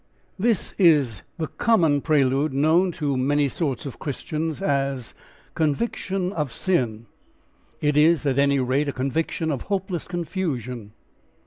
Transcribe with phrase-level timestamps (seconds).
[0.39, 5.13] This is the common prelude known to many sorts of Christian as
[5.53, 7.05] "conviction of sin";
[7.81, 10.93] it is, at any rate, a conviction of hopeless confusion.